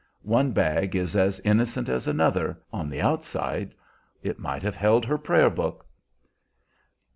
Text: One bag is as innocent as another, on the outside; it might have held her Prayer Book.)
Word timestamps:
One 0.25 0.51
bag 0.51 0.95
is 0.95 1.15
as 1.15 1.39
innocent 1.41 1.87
as 1.87 2.07
another, 2.07 2.59
on 2.73 2.89
the 2.89 2.99
outside; 3.03 3.75
it 4.23 4.39
might 4.39 4.63
have 4.63 4.75
held 4.75 5.05
her 5.05 5.19
Prayer 5.19 5.51
Book.) 5.51 5.85